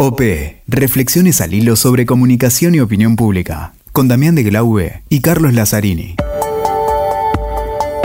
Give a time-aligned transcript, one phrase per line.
[0.00, 0.20] OP,
[0.68, 6.14] Reflexiones al hilo sobre comunicación y opinión pública, con Damián de Glaube y Carlos Lazzarini.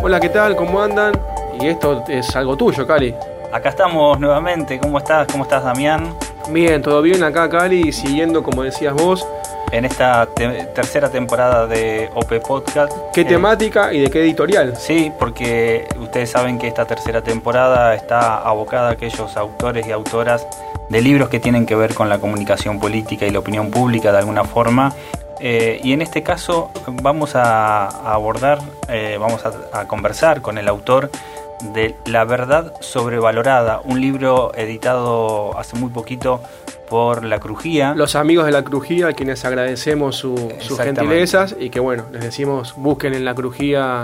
[0.01, 0.55] Hola, ¿qué tal?
[0.55, 1.13] ¿Cómo andan?
[1.61, 3.13] Y esto es algo tuyo, Cali.
[3.51, 4.79] Acá estamos nuevamente.
[4.79, 5.27] ¿Cómo estás?
[5.31, 6.15] ¿Cómo estás, Damián?
[6.49, 9.25] Bien, todo bien acá, Cali, siguiendo, como decías vos,
[9.71, 12.91] En esta te- tercera temporada de OP Podcast.
[13.11, 14.75] ¿qué Eh, temática y de qué editorial?
[14.77, 20.45] Sí, porque ustedes saben que esta tercera temporada está abocada a aquellos autores y autoras
[20.93, 24.19] de libros que tienen que ver con la comunicación política y la opinión pública de
[24.19, 24.93] alguna forma.
[25.41, 30.57] Eh, y en este caso vamos a, a abordar, eh, vamos a, a conversar con
[30.57, 31.09] el autor
[31.73, 36.41] de La verdad sobrevalorada, un libro editado hace muy poquito
[36.89, 37.93] por La Crujía.
[37.95, 42.21] Los amigos de la Crujía, a quienes agradecemos su- sus gentilezas y que bueno, les
[42.23, 44.03] decimos busquen en la Crujía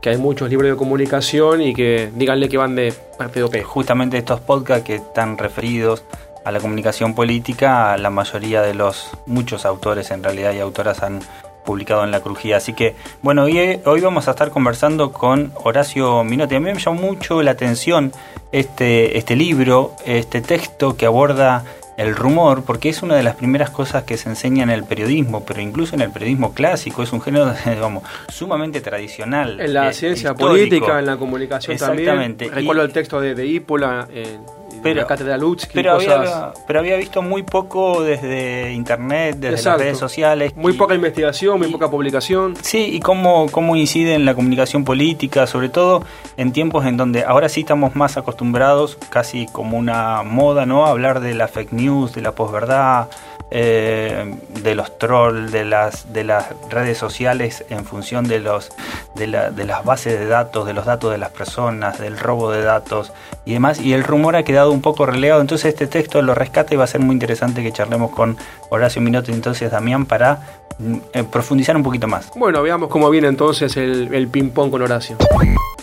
[0.00, 3.62] que hay muchos libros de comunicación y que díganle que van de parte de OP.
[3.64, 6.04] justamente estos podcasts que están referidos
[6.44, 11.20] a la comunicación política, la mayoría de los, muchos autores en realidad y autoras han
[11.68, 12.56] publicado en La Crujía.
[12.56, 16.54] Así que, bueno, hoy, hoy vamos a estar conversando con Horacio Minotti.
[16.54, 18.12] A mí me llamó mucho la atención
[18.52, 21.64] este, este libro, este texto que aborda
[21.98, 25.44] el rumor, porque es una de las primeras cosas que se enseña en el periodismo,
[25.44, 29.60] pero incluso en el periodismo clásico, es un género, digamos, sumamente tradicional.
[29.60, 30.48] En la eh, ciencia histórico.
[30.48, 32.46] política, en la comunicación Exactamente.
[32.46, 32.54] también.
[32.54, 34.38] Recuerdo Y- el texto de, de Ípola, eh,
[34.82, 36.10] Pero- la cátedra Lutzky, Pero cosas...
[36.18, 39.78] había, pero había visto muy poco desde internet, desde Exacto.
[39.78, 40.52] las redes sociales.
[40.56, 42.54] Muy y- poca investigación, muy y- poca publicación.
[42.62, 46.04] Sí, y cómo, cómo incide en la comunicación política, sobre todo
[46.36, 50.86] en tiempos en donde ahora sí estamos más acostumbrados, casi como una moda, ¿no?
[50.86, 53.08] A hablar de la fake news, de la posverdad,
[53.50, 58.70] eh, de los trolls, de las, de las redes sociales en función de, los,
[59.14, 62.50] de, la- de las bases de datos, de los datos de las personas, del robo
[62.50, 63.12] de datos
[63.46, 63.80] y demás.
[63.80, 66.84] Y el rumor ha quedado un poco relegado, entonces este texto lo rescata y va
[66.84, 68.36] a ser muy interesante que charlemos con
[68.70, 72.30] Horacio Minotti, entonces Damián, para mm, eh, profundizar un poquito más.
[72.36, 75.16] Bueno, veamos cómo viene entonces el, el ping-pong con Horacio.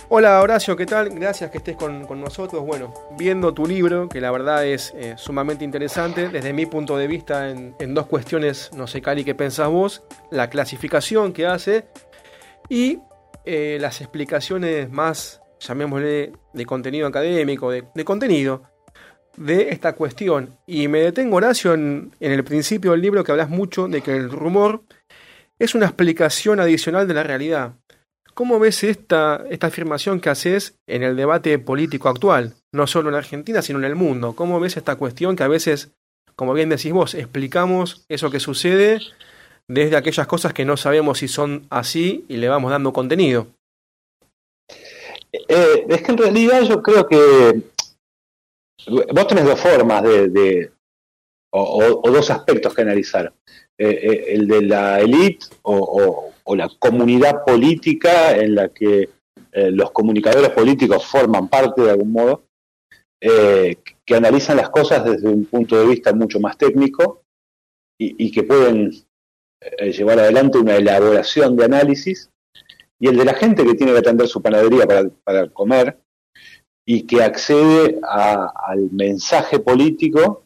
[0.07, 1.09] Hola Horacio, ¿qué tal?
[1.09, 2.63] Gracias que estés con, con nosotros.
[2.63, 7.07] Bueno, viendo tu libro, que la verdad es eh, sumamente interesante, desde mi punto de
[7.07, 10.03] vista en, en dos cuestiones, no sé Cali, ¿qué pensás vos?
[10.29, 11.87] La clasificación que hace
[12.69, 12.99] y
[13.45, 18.63] eh, las explicaciones más, llamémosle, de contenido académico, de, de contenido
[19.37, 20.57] de esta cuestión.
[20.67, 24.15] Y me detengo, Horacio, en, en el principio del libro que hablas mucho de que
[24.15, 24.81] el rumor
[25.59, 27.73] es una explicación adicional de la realidad.
[28.33, 32.53] ¿Cómo ves esta, esta afirmación que haces en el debate político actual?
[32.73, 34.33] No solo en Argentina, sino en el mundo.
[34.35, 35.91] ¿Cómo ves esta cuestión que a veces,
[36.35, 38.99] como bien decís vos, explicamos eso que sucede
[39.69, 43.47] desde aquellas cosas que no sabemos si son así y le vamos dando contenido?
[45.31, 47.61] Eh, es que en realidad yo creo que
[48.87, 50.71] vos tenés dos formas de, de-
[51.57, 53.33] o, dos aspectos que analizar.
[53.77, 59.09] Eh, eh, el de la élite o, la comunidad política en la que
[59.51, 62.43] eh, los comunicadores políticos forman parte de algún modo,
[63.19, 67.23] que analizan las cosas desde un punto de vista mucho más técnico
[67.97, 68.91] y, que pueden
[69.79, 72.29] llevar adelante una elaboración de análisis
[72.99, 75.97] y el de la gente que tiene que atender su panadería para comer
[76.85, 80.43] y que accede al mensaje político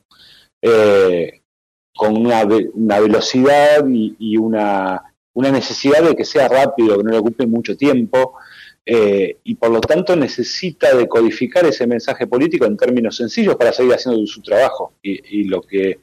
[0.61, 1.41] eh,
[1.95, 7.17] con una, una velocidad y, una, una necesidad de que sea rápido, que no le
[7.17, 8.35] ocupe mucho tiempo,
[8.85, 13.93] eh, y por lo tanto necesita decodificar ese mensaje político en términos sencillos para seguir
[13.93, 15.99] haciendo su trabajo y, lo que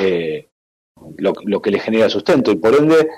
[0.00, 0.46] eh,
[1.18, 2.52] lo, que le genera sustento.
[2.52, 3.08] Y por ende,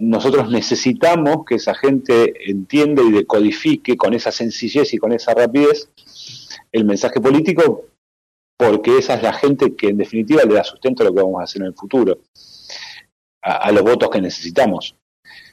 [0.00, 5.88] nosotros necesitamos que esa gente entienda y decodifique con esa sencillez y con esa rapidez
[6.72, 7.86] el mensaje político,
[8.58, 11.40] porque esa es la gente que en definitiva le da sustento a lo que vamos
[11.40, 12.18] a hacer en el futuro,
[13.42, 14.96] a, los votos que necesitamos.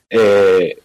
[0.10, 0.78] Eh,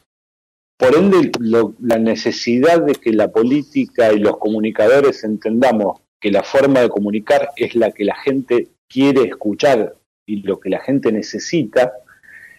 [0.79, 6.81] por ende, la necesidad de que la política y los comunicadores entendamos que la forma
[6.81, 9.97] de comunicar es la que la gente quiere escuchar
[10.27, 11.93] y lo que la gente necesita,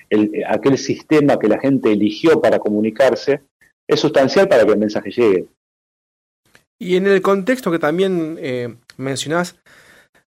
[0.10, 3.42] el- aquel sistema que la gente eligió para comunicarse,
[3.90, 5.48] es sustancial para que el mensaje llegue.
[6.80, 9.56] Y en el contexto que también eh, mencionás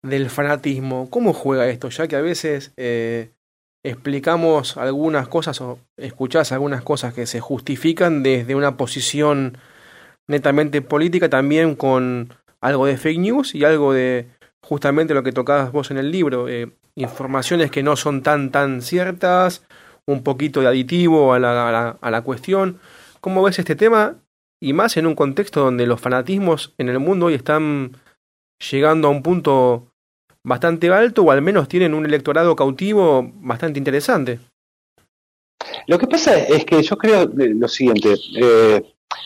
[0.04, 1.90] del fanatismo, ¿cómo juega esto?
[1.90, 3.30] Ya que a veces eh,
[3.84, 9.58] explicamos algunas cosas o escuchás algunas cosas que se justifican desde una posición
[10.28, 12.30] netamente política, también con
[12.62, 14.28] algo de fake news y algo de
[14.64, 18.82] justamente lo que tocabas vos en el libro, eh, informaciones que no son tan tan
[18.82, 19.64] ciertas,
[20.06, 22.80] un poquito de aditivo a la, a la, a la cuestión.
[23.22, 24.16] ¿Cómo ves este tema?
[24.62, 27.98] Y más en un contexto donde los fanatismos en el mundo hoy están
[28.72, 29.92] llegando a un punto
[30.44, 34.40] bastante alto o al menos tienen un electorado cautivo bastante interesante.
[35.88, 38.84] Lo que pasa es que yo creo lo siguiente, eh,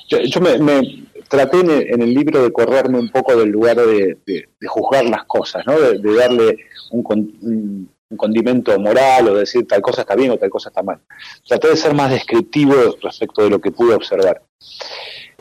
[0.07, 4.17] yo, me, traté en el, libro de correrme un poco del lugar de,
[4.65, 5.79] juzgar las cosas, ¿no?
[5.79, 6.57] de, darle
[6.91, 10.99] un, condimento moral o decir tal cosa está bien o tal cosa está mal.
[11.47, 14.41] Traté de ser más descriptivo respecto de lo que pude observar.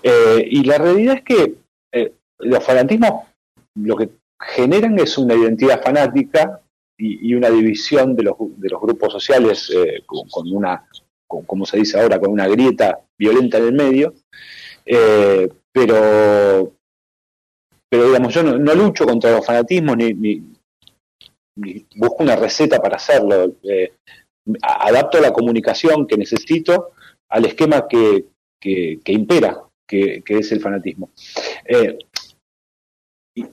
[0.02, 1.54] Eh, y la realidad es que
[1.92, 3.24] eh, los fanatismos
[3.74, 6.60] lo que generan es una identidad fanática
[6.96, 10.84] y, una división de los, grupos sociales eh, con, una,
[11.26, 14.14] como se dice ahora, con una grieta violenta en el medio.
[15.78, 16.72] Pero,
[17.88, 20.42] pero digamos, yo no, lucho contra los fanatismos ni,
[21.96, 23.56] busco una receta para hacerlo.
[24.62, 26.92] adapto la comunicación que necesito
[27.28, 28.26] al esquema que,
[28.60, 31.10] que impera que, es el fanatismo.
[31.64, 31.98] Eh,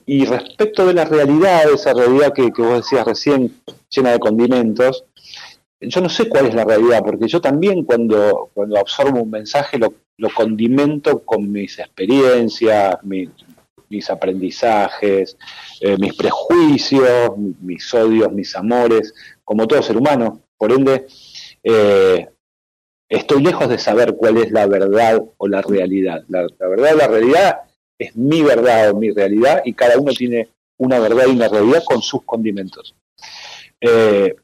[0.04, 5.04] y, respecto de la realidad, esa realidad que, vos decías recién, llena de condimentos,
[5.80, 9.78] yo no sé cuál es la realidad, porque yo también cuando, cuando absorbo un mensaje
[9.78, 9.94] lo,
[10.34, 15.36] condimento con mis experiencias, mis aprendizajes,
[15.80, 19.14] eh, mis prejuicios, mis odios, mis amores,
[19.44, 20.40] como todo ser humano.
[20.56, 21.06] Por ende,
[21.62, 22.28] eh,
[23.08, 26.24] estoy lejos de saber cuál es la verdad o la realidad.
[26.28, 27.60] La, verdad o la realidad
[27.98, 30.48] es mi verdad o mi realidad y cada uno tiene
[30.78, 32.94] una verdad y una realidad con sus condimentos.
[33.80, 34.34] Eh,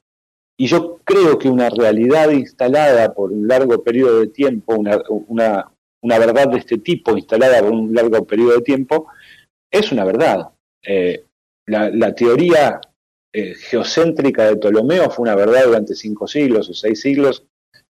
[0.62, 5.66] y yo creo que una realidad instalada por un largo periodo de tiempo, una,
[6.00, 9.08] una, verdad de este tipo instalada por un largo periodo de tiempo,
[9.68, 10.50] es una verdad.
[10.80, 11.24] Eh,
[11.66, 12.80] la, teoría
[13.32, 17.44] eh, geocéntrica de Ptolomeo fue una verdad durante cinco siglos o seis siglos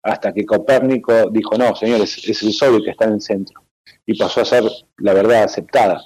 [0.04, 3.64] hasta que Copérnico dijo, no, señores, es el Sol el que está en el centro.
[4.06, 4.66] Y pasó a ser
[4.98, 6.02] la verdad aceptada.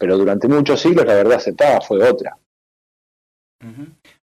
[0.00, 2.38] Pero durante muchos siglos la verdad aceptada fue otra.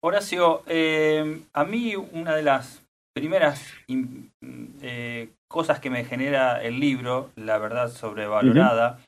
[0.02, 2.82] Horacio, eh, a mí una de las
[3.14, 3.62] primeras
[4.81, 9.00] eh, cosas que me genera el libro, La verdad sobrevalorada,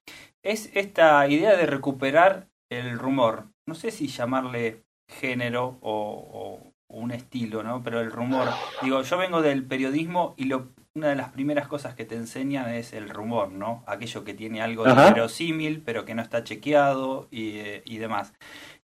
[0.45, 3.45] es esta idea de recuperar el rumor.
[3.67, 7.83] No sé si llamarle género o, un estilo, ¿no?
[7.83, 8.49] Pero el rumor,
[8.83, 12.69] digo, yo vengo del periodismo y lo, una de las primeras cosas que te enseñan
[12.69, 13.83] es el rumor, ¿no?
[13.87, 18.35] Aquello que tiene algo de verosímil, pero que no está chequeado y, eh, y demás.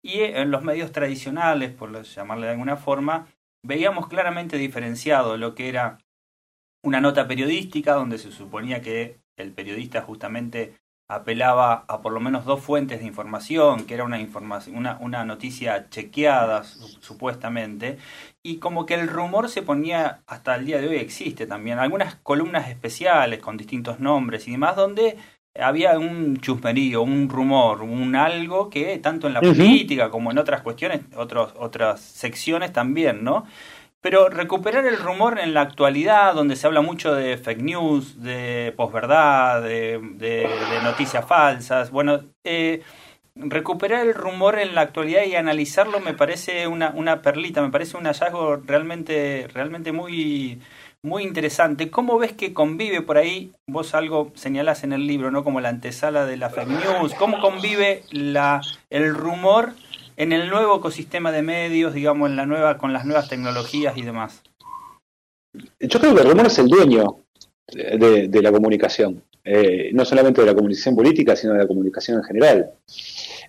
[0.04, 3.26] Y en los medios tradicionales, por llamarle de alguna forma,
[3.62, 5.98] veíamos claramente diferenciado lo que era
[6.82, 10.74] una nota periodística, donde se suponía que el periodista justamente
[11.08, 15.24] apelaba a por lo menos dos fuentes de información, que era una, información, una, una
[15.24, 17.96] noticia chequeada supuestamente,
[18.42, 22.16] y como que el rumor se ponía, hasta el día de hoy existe también, algunas
[22.16, 25.16] columnas especiales con distintos nombres y demás, donde
[25.58, 30.62] había un chusmerío, un rumor, un algo que tanto en la política como en otras
[30.62, 33.46] cuestiones, otros, otras secciones también, ¿no?
[34.00, 38.74] Pero recuperar el rumor en la actualidad, donde se habla mucho de fake news, de
[38.76, 40.46] posverdad, de, de,
[40.82, 42.82] noticias falsas, bueno, eh,
[43.34, 47.96] recuperar el rumor en la actualidad y analizarlo me parece una, una perlita, me parece
[47.96, 50.60] un hallazgo realmente, realmente muy,
[51.04, 51.90] muy interesante.
[51.90, 53.52] ¿Cómo ves que convive por ahí?
[53.68, 55.44] Vos algo señalás en el libro, ¿no?
[55.44, 57.14] Como la antesala de la fake news.
[57.18, 59.74] ¿Cómo convive el rumor
[60.16, 64.02] en el nuevo ecosistema de medios, digamos, en la nueva, con las nuevas tecnologías y
[64.02, 64.42] demás?
[65.78, 67.18] Yo creo que el rumor es el dueño
[67.70, 72.24] de, la comunicación, eh, no solamente de la comunicación política, sino de la comunicación en
[72.24, 72.70] general.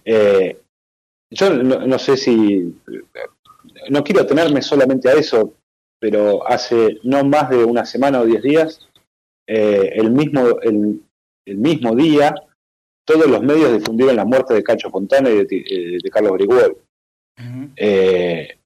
[0.03, 0.59] Eh,
[1.31, 2.75] yo no, sé si,
[3.89, 5.53] no quiero atenerme solamente a eso,
[5.99, 8.89] pero hace no más de una semana o diez días,
[9.47, 11.01] eh, el, mismo, el,
[11.45, 12.35] el mismo día
[13.05, 16.75] todos los medios difundieron la muerte de Cacho Fontana y de, eh, Carlos Grigüel.
[17.75, 18.57] Eh,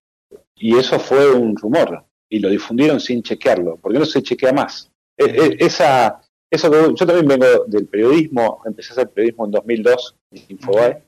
[0.55, 4.89] y eso fue un rumor, y lo difundieron sin chequearlo, porque no se chequea más.
[5.17, 10.15] E, e, esa, eso yo también vengo del periodismo, empecé a hacer periodismo en 2002
[10.31, 11.03] en Infobae,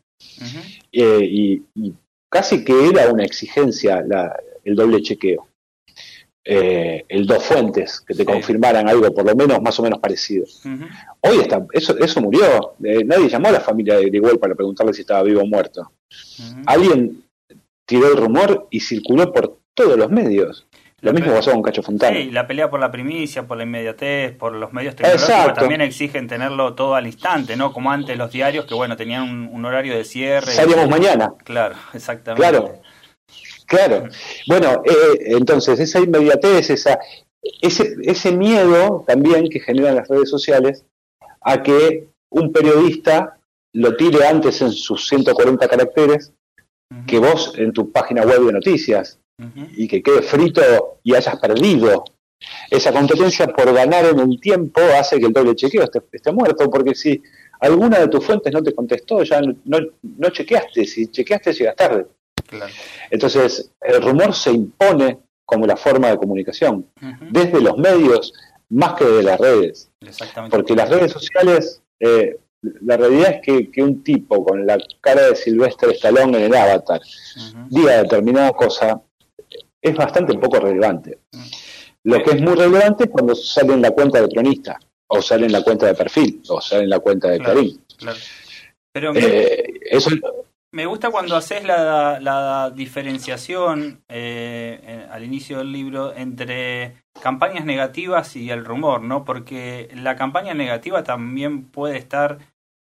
[0.92, 1.64] eh, y,
[2.30, 4.06] casi que era una exigencia
[4.64, 5.48] el doble chequeo
[6.44, 10.46] eh, el dos fuentes que te confirmaran algo por lo menos más o menos parecido.
[11.22, 12.74] Hoy está, eso, eso murió.
[12.84, 15.92] Eh, nadie llamó a la familia de igual para preguntarle si estaba vivo o muerto.
[16.66, 17.24] Alguien
[17.86, 20.66] tiró el rumor y circuló por todos los medios.
[21.02, 22.16] Lo mismo pasó con Cacho Fontana.
[22.16, 26.28] Sí, la pelea por la primicia, por la inmediatez, por los medios tecnológicos también exigen
[26.28, 27.74] tenerlo todo al instante, ¿no?
[27.74, 30.52] Como antes los diarios que, bueno, tenían un, horario de cierre.
[30.52, 31.34] Salíamos mañana.
[31.44, 32.48] Claro, exactamente.
[32.48, 32.82] Claro.
[33.72, 34.10] Claro.
[34.48, 37.00] Bueno, eh, entonces esa inmediatez, esa,
[37.62, 40.84] ese, ese miedo también que generan las redes sociales
[41.40, 43.40] a que un periodista
[43.72, 46.34] lo tire antes en sus 140 caracteres
[47.08, 49.18] que vos en tu página web de noticias
[49.78, 52.04] y que quede frito y hayas perdido.
[52.70, 56.94] Esa competencia por ganar en el tiempo hace que el doble chequeo esté, muerto, porque
[56.94, 57.24] si
[57.62, 62.06] alguna de tus fuentes no te contestó, ya no, no chequeaste, si chequeaste llegas tarde.
[63.10, 66.88] Entonces, el rumor se impone como la forma de comunicación,
[67.30, 68.34] desde los medios
[68.70, 69.92] más que de las redes.
[70.50, 75.28] Porque las redes sociales, eh, la realidad es que, que, un tipo con la cara
[75.28, 77.02] de Silvestre Stallone en el avatar
[77.70, 79.02] diga determinada cosa,
[79.82, 81.20] es bastante poco relevante.
[82.04, 85.46] Lo que es muy relevante es cuando sale en la cuenta de cronista, o sale
[85.48, 87.62] en la cuenta de perfil, o sale en la cuenta de claro,
[88.92, 90.10] Pero eh, eso,
[90.72, 98.50] me gusta cuando haces la, diferenciación eh, al inicio del libro entre campañas negativas y
[98.50, 99.26] el rumor, ¿no?
[99.26, 102.40] Porque la campaña negativa también puede estar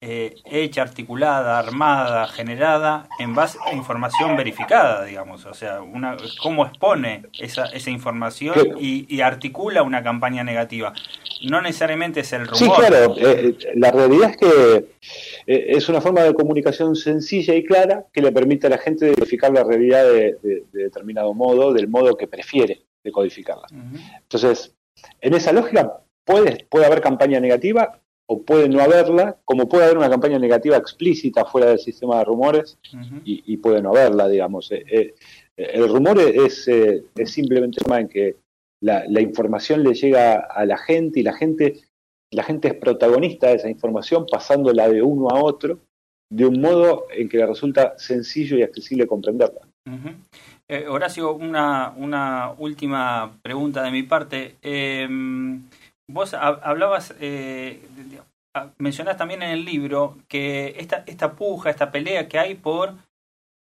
[0.02, 5.44] eh, hecha, articulada, armada, generada en base a información verificada, digamos.
[5.44, 10.94] O sea, una, cómo expone esa, esa información y, articula una campaña negativa.
[11.42, 12.56] No necesariamente es el rumor.
[12.56, 13.14] Sí, claro.
[13.18, 14.87] Eh, la realidad es que
[15.47, 19.06] eh, es una forma de comunicación sencilla y clara que le permite a la gente
[19.06, 23.66] verificar la realidad de, determinado modo, del modo que prefiere decodificarla.
[24.23, 24.75] Entonces,
[25.20, 28.00] en esa lógica puede, puede haber campaña negativa
[28.32, 32.25] o puede no haberla, como puede haber una campaña negativa explícita fuera del sistema de
[32.25, 32.78] rumores
[33.25, 34.70] y, puede no haberla, digamos.
[34.70, 35.14] Eh, eh,
[35.56, 38.37] el rumor es, eh, es simplemente en que
[38.80, 41.80] la, información le llega a la gente y la gente,
[42.30, 45.78] la gente es protagonista de esa información pasándola de uno a otro
[46.30, 49.62] de un modo en que le resulta sencillo y accesible comprenderla.
[50.88, 54.54] Horacio, una, una última pregunta de mi parte.
[54.62, 55.60] Em,
[56.12, 57.80] Vos hablabas, eh,
[58.78, 62.94] mencionás también en el libro que esta, esta puja, esta pelea que hay por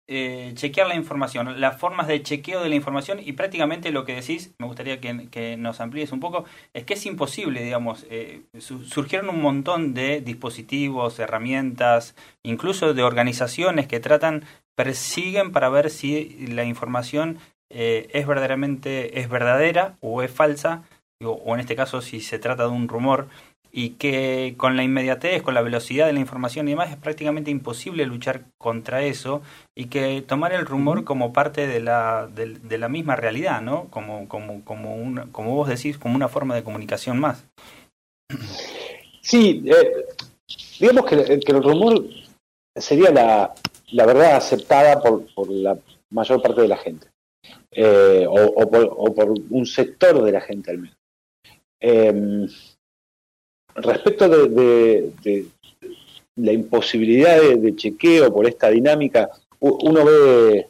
[0.08, 4.15] eh, chequear la información, las formas de chequeo de la información y prácticamente lo que
[4.15, 9.29] decís, me gustaría que, nos amplíes un poco, es que es imposible, digamos, eh, surgieron
[9.29, 14.43] un montón de dispositivos, herramientas, incluso de organizaciones que tratan,
[14.75, 17.39] persiguen para ver si la información
[17.70, 20.84] eh, es verdaderamente, es verdadera o es falsa
[21.24, 23.27] o en este caso si se trata de un rumor,
[23.72, 27.51] y que con la inmediatez, con la velocidad de la información y demás es prácticamente
[27.51, 29.42] imposible luchar contra eso
[29.75, 33.88] y que tomar el rumor como parte de la, de, la misma realidad, ¿no?
[33.90, 37.46] Como, como, como, una, como vos decís, como una forma de comunicación más.
[39.22, 40.06] Sí, eh,
[40.80, 42.04] digamos que, el rumor
[42.75, 43.54] sería la,
[43.92, 45.78] la verdad aceptada por, por, la
[46.10, 47.08] mayor parte de la gente,
[47.72, 50.98] eh, o, por, o por un sector de la gente al menos.
[51.80, 52.48] Eh,
[53.75, 55.46] respecto de,
[56.36, 60.68] la imposibilidad de, chequeo por esta dinámica, uno ve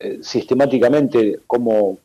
[0.00, 1.98] eh, sistemáticamente cómo,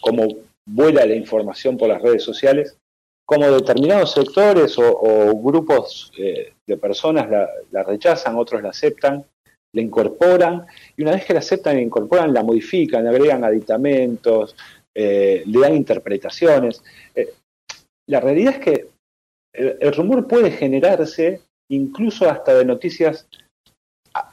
[0.00, 0.28] cómo
[0.66, 2.78] vuela la información por las redes sociales,
[3.26, 7.28] cómo determinados sectores o, grupos eh, de personas
[7.70, 9.24] la, rechazan, otros la aceptan,
[9.72, 10.66] la incorporan,
[10.96, 14.54] y una vez que la aceptan e incorporan, la modifican, agregan aditamentos,
[14.94, 16.82] eh, le dan interpretaciones.
[18.06, 18.93] la realidad es que
[19.54, 23.26] el, rumor puede generarse incluso hasta de noticias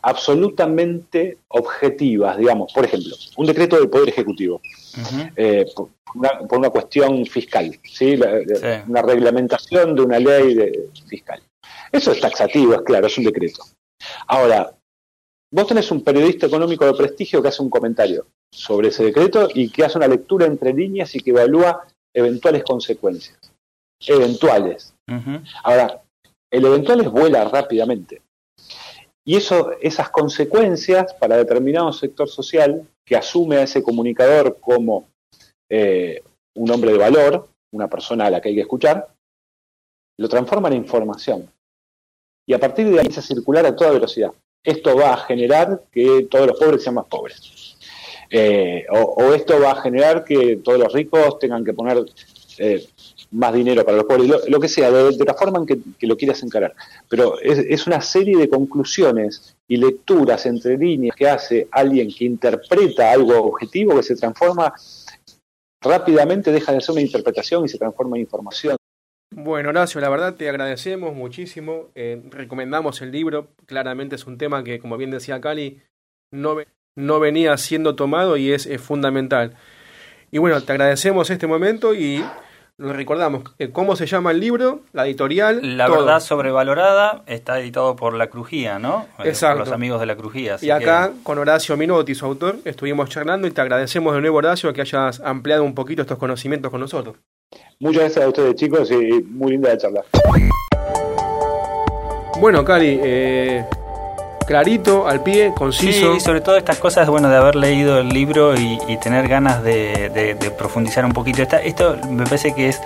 [0.02, 2.72] absolutamente objetivas, digamos.
[2.74, 4.62] Por ejemplo, un decreto del Poder Ejecutivo,
[5.36, 8.20] eh, por, una, cuestión fiscal, ¿sí?
[8.88, 11.42] una reglamentación de una ley de, fiscal.
[11.92, 13.64] Eso es taxativo, es claro, es un decreto.
[14.28, 14.76] Ahora,
[15.52, 19.70] vos tenés un periodista económico de prestigio que hace un comentario sobre ese decreto y
[19.70, 23.38] que hace una lectura entre líneas y que evalúa eventuales consecuencias.
[24.06, 24.94] Eventuales.
[25.64, 26.02] Ahora,
[26.50, 28.22] el eventual es vuela rápidamente.
[29.24, 35.08] Y eso, esas consecuencias para determinado sector social que asume a ese comunicador como
[35.70, 36.24] eh,
[36.56, 39.14] un hombre de valor, una persona a la que hay que escuchar,
[40.18, 41.52] lo transforma en información.
[42.48, 44.32] Y a partir de ahí empieza a circular a toda velocidad.
[44.64, 47.78] Esto va a generar que todos los pobres sean más pobres.
[48.30, 52.06] Eh, o, esto va a generar que todos los ricos tengan que poner
[52.58, 52.88] eh,
[53.32, 56.44] más dinero para los pobres, lo, que sea, de, la forma en que, lo quieras
[56.44, 56.76] encarar.
[57.08, 63.12] Pero es, una serie de conclusiones y lecturas entre líneas que hace alguien que interpreta
[63.12, 64.74] algo objetivo que se transforma
[65.82, 68.76] rápidamente, deja de ser una interpretación y se transforma en información.
[69.34, 71.88] Bueno, Horacio, la verdad te agradecemos muchísimo.
[71.96, 73.48] Eh, recomendamos el libro.
[73.66, 75.82] Claramente es un tema que, como bien decía Cali,
[76.34, 76.58] no,
[76.98, 79.56] no venía siendo tomado y es fundamental.
[80.32, 82.24] Y bueno, te agradecemos este momento y
[82.82, 85.78] lo recordamos, eh, cómo se llama el libro, la editorial.
[85.78, 89.06] La verdad sobrevalorada está editado por La Crujía, ¿no?
[89.20, 89.60] Eh, Exacto.
[89.60, 90.58] Por los amigos de La Crujía.
[90.60, 94.74] y acá, con Horacio Minotti, su autor, estuvimos charlando y te agradecemos de nuevo, Horacio,
[94.74, 97.18] que hayas ampliado un poquito estos conocimientos con nosotros.
[97.80, 100.02] Muchas gracias a ustedes, chicos, y muy linda la charla.
[102.40, 103.64] Bueno, Cali, eh,
[104.46, 106.14] clarito, al pie, conciso.
[106.14, 110.36] Sí, sobre todo estas cosas, bueno, de haber leído el libro y, tener ganas de,
[110.58, 111.42] profundizar un poquito.
[111.42, 112.82] esto me parece que es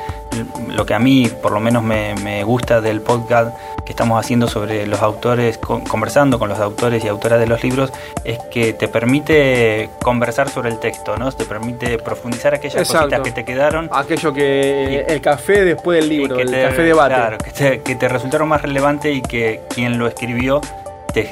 [0.70, 4.88] lo que a mí, por lo menos, me, gusta del podcast que estamos haciendo sobre
[4.88, 7.92] los autores, conversando con los autores y autoras de los libros,
[8.24, 11.32] es que te permite conversar sobre el texto, ¿no?
[11.32, 13.90] Te permite profundizar aquellas cositas que te quedaron.
[13.92, 15.06] Aquello que.
[15.08, 17.16] el café después del libro, el café debate.
[17.16, 20.62] Claro, que te, que te resultaron más relevante y que quien lo escribió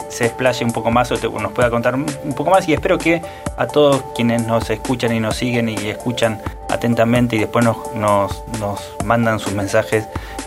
[0.10, 3.22] se explaye un poco más o nos pueda contar un poco más y espero que
[3.58, 8.82] a todos quienes nos escuchan y nos siguen y escuchan atentamente y después nos, nos,
[9.06, 10.06] mandan sus mensajes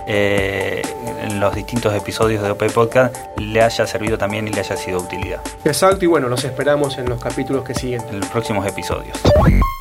[0.09, 0.83] eh,
[1.23, 5.01] en los distintos episodios de OP Podcast le haya servido también y le haya sido
[5.01, 5.41] de utilidad.
[5.65, 8.03] Exacto y bueno, los esperamos en los capítulos que siguen.
[8.11, 9.19] En los próximos episodios.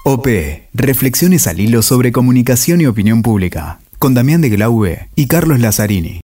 [0.03, 0.27] OP,
[0.73, 6.24] reflexiones al hilo sobre comunicación y opinión pública, con Damián de Glaube y Carlos Lazzarini.